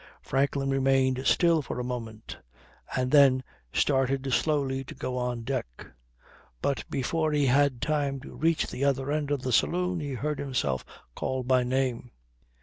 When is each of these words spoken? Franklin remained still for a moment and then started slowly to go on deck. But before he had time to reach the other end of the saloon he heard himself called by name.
Franklin 0.23 0.71
remained 0.71 1.27
still 1.27 1.61
for 1.61 1.79
a 1.79 1.83
moment 1.83 2.39
and 2.97 3.11
then 3.11 3.43
started 3.71 4.33
slowly 4.33 4.83
to 4.83 4.95
go 4.95 5.15
on 5.15 5.43
deck. 5.43 5.91
But 6.59 6.85
before 6.89 7.31
he 7.33 7.45
had 7.45 7.83
time 7.83 8.19
to 8.21 8.33
reach 8.33 8.65
the 8.71 8.83
other 8.83 9.11
end 9.11 9.29
of 9.29 9.43
the 9.43 9.53
saloon 9.53 9.99
he 9.99 10.13
heard 10.13 10.39
himself 10.39 10.83
called 11.13 11.47
by 11.47 11.61
name. 11.63 12.09